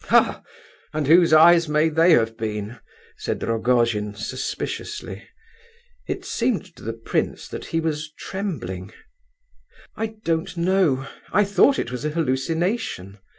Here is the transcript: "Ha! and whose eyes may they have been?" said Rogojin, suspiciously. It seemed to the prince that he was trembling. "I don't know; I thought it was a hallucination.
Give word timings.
"Ha! 0.05 0.41
and 0.95 1.05
whose 1.05 1.31
eyes 1.31 1.69
may 1.69 1.87
they 1.87 2.13
have 2.13 2.35
been?" 2.35 2.79
said 3.17 3.43
Rogojin, 3.43 4.15
suspiciously. 4.15 5.29
It 6.07 6.25
seemed 6.25 6.75
to 6.75 6.81
the 6.81 6.93
prince 6.93 7.47
that 7.47 7.65
he 7.65 7.79
was 7.79 8.11
trembling. 8.17 8.91
"I 9.95 10.15
don't 10.25 10.57
know; 10.57 11.07
I 11.31 11.43
thought 11.43 11.77
it 11.77 11.91
was 11.91 12.03
a 12.03 12.09
hallucination. 12.09 13.19